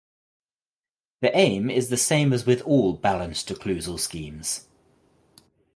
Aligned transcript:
The 1.21 1.29
aim 1.37 1.69
is 1.69 1.89
the 1.89 1.95
same 1.95 2.33
as 2.33 2.43
with 2.47 2.61
all 2.63 2.93
balanced 2.93 3.49
occlusal 3.49 3.99
schemes. 3.99 4.67